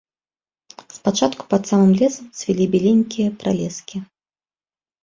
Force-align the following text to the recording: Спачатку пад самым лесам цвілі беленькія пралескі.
Спачатку 0.97 1.41
пад 1.53 1.61
самым 1.73 1.91
лесам 2.01 2.25
цвілі 2.41 2.65
беленькія 2.73 3.27
пралескі. 3.45 4.05